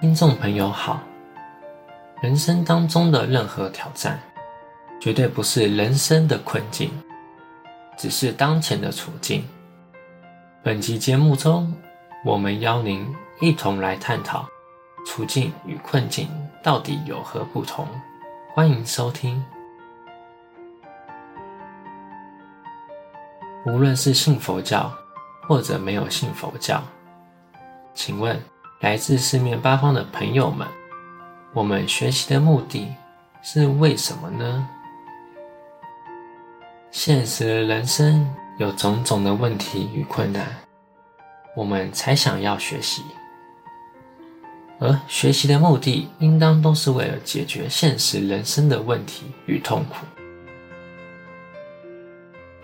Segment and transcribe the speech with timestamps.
[0.00, 0.98] 听众朋友好，
[2.22, 4.18] 人生当中的任何挑战，
[4.98, 6.90] 绝对不是人生的困境，
[7.98, 9.44] 只是当前的处境。
[10.62, 11.70] 本期节目中，
[12.24, 13.06] 我们邀您
[13.42, 14.48] 一同来探讨
[15.06, 16.30] 处境与困境
[16.62, 17.86] 到底有何不同。
[18.54, 19.44] 欢迎收听。
[23.66, 24.90] 无论是信佛教，
[25.42, 26.82] 或者没有信佛教，
[27.92, 28.42] 请问
[28.80, 30.66] 来自四面八方的朋友们，
[31.52, 32.88] 我们学习的目的
[33.42, 34.66] 是为什么呢？
[36.90, 38.26] 现实的人生
[38.56, 40.46] 有种种的问题与困难，
[41.54, 43.02] 我们才想要学习。
[44.78, 50.06] 而学习的目的，应当都是为了解决现实人生的问题与痛苦。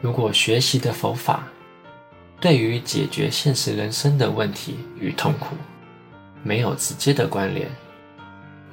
[0.01, 1.47] 如果学习的佛法
[2.41, 5.49] 对于解决现实人生的问题与痛苦
[6.47, 7.69] 没有直接的关联，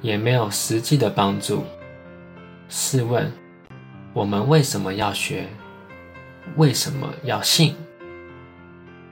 [0.00, 1.64] 也没有实际的帮助，
[2.68, 3.28] 试问
[4.12, 5.48] 我们为什么要学？
[6.54, 7.74] 为什么要信？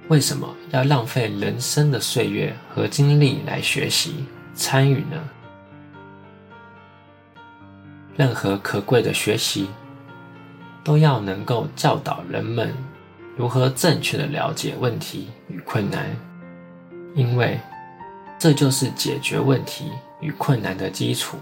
[0.06, 5.28] 为什么要浪费人生的岁月和精力来学习、参与呢？
[8.14, 9.68] 任何可贵的学习，
[10.84, 12.72] 都要能够教导人们
[13.36, 16.06] 如何正确的了解问题与困难，
[17.16, 17.58] 因为
[18.42, 21.36] 这就是解决问题与困难的基础。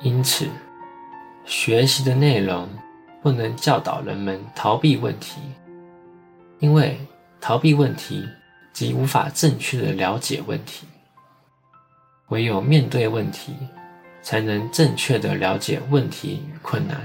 [0.00, 0.48] 因此，
[1.44, 2.66] 学习的内容
[3.22, 5.42] 不能教导人们逃避问题，
[6.58, 6.98] 因为
[7.38, 8.26] 逃避问题
[8.72, 10.86] 即无法正确的了解问题，
[12.28, 13.54] 唯有面对问题，
[14.22, 16.98] 才能正确的了解问题与困难，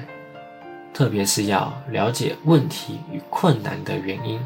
[0.94, 4.40] 特别是要了解问题与困难的原因。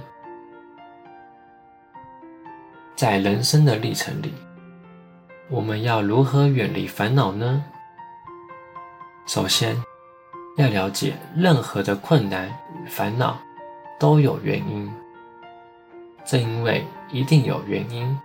[3.01, 4.31] 在人生的历程里，
[5.49, 7.65] 我们要如何远离烦恼呢？
[9.25, 9.75] 首先，
[10.55, 13.39] 要了解任何的困难与烦恼
[13.99, 14.87] 都有原因。
[16.23, 18.15] 正因为一定有原因，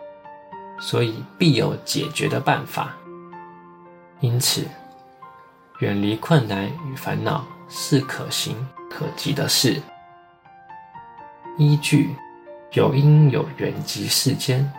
[0.78, 2.94] 所以必有解决的办法。
[4.20, 4.62] 因此，
[5.78, 8.54] 远离困难与烦恼是可行
[8.90, 9.80] 可及的事。
[11.56, 12.14] 依据
[12.72, 14.70] “有因有缘即世间，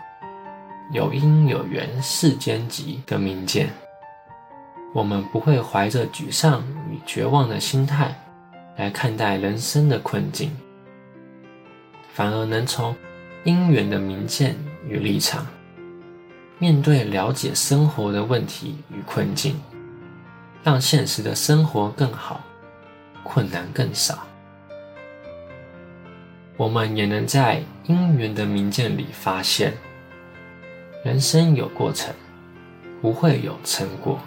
[0.92, 3.70] 有因有缘世间即”的明见，
[4.94, 8.14] 我们不会怀着沮丧与绝望的心态
[8.76, 10.54] 来看待人生的困境，
[12.12, 12.94] 反而能从
[13.44, 14.54] 因缘的明见
[14.86, 15.44] 与立场，
[16.58, 19.58] 面对了解生活的问题与困境，
[20.62, 22.40] 让现实的生活更好，
[23.24, 24.27] 困难更少。
[26.58, 29.72] 我们也能在因缘的明见里发现，
[31.02, 32.14] 人生有过程，
[33.00, 34.18] 不会有成果。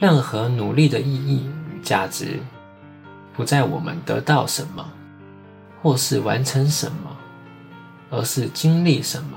[0.00, 2.40] 任何努力的意义与价值，
[3.34, 4.90] 不在我们得到什么，
[5.80, 7.14] 或是完成什么。
[8.10, 9.36] 而是经历什么，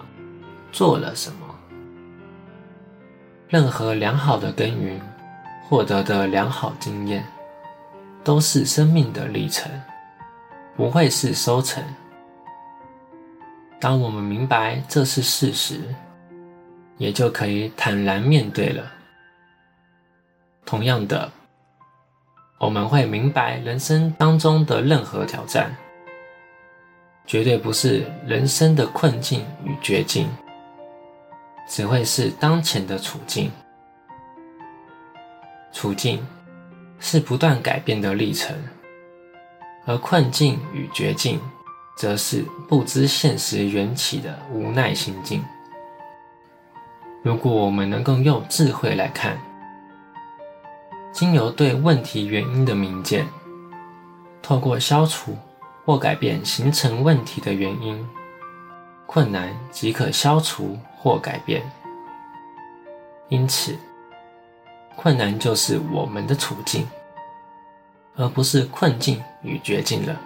[0.72, 1.36] 做了什么。
[3.50, 4.98] 任何良好的耕耘，
[5.68, 7.22] 获得的良好经验，
[8.24, 9.70] 都是生命的历程，
[10.82, 11.84] 不会是收成。
[13.80, 15.80] 当我们明白这是事实，
[16.98, 18.92] 也就可以坦然面对了。
[20.66, 21.32] 同样的，
[22.58, 25.72] 我们会明白人生当中的任何挑战。
[27.28, 30.28] 绝对不是人生的困境与绝境，
[31.68, 33.52] 只会是当前的处境。
[35.72, 36.26] 处境
[37.00, 38.58] 是不断改变的历程，
[39.86, 41.40] 而困境与绝境，
[41.96, 45.44] 则是不知现实缘起的无奈心境。
[47.24, 49.38] 如果我们能够用智慧来看，
[51.12, 53.26] 经由对问题原因的明见，
[54.42, 55.36] 透过消除。
[55.84, 58.08] 或改变形成问题的原因，
[59.08, 61.60] 困难即可消除或改变。
[63.30, 63.76] 因此，
[64.96, 66.88] 困难就是我们的处境，
[68.16, 70.20] 而不是困境与绝境了。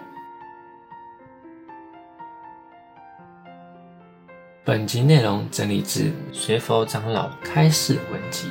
[4.64, 8.48] 本集内容整理自随佛长老开示文集《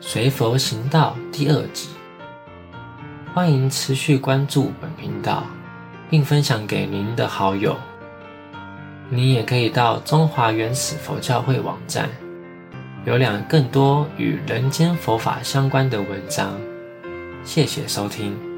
[0.00, 1.90] 随佛行道》第二集。
[3.34, 5.44] 欢迎持续关注本频道。
[6.12, 7.74] 并分享给您的好友。
[9.08, 12.06] 你也可以到中华原始佛教会网站，
[13.06, 16.60] 浏览更多与人间佛法相关的文章。
[17.44, 18.51] 谢谢收听。